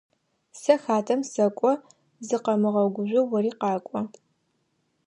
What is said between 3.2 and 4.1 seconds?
ори къакӏо.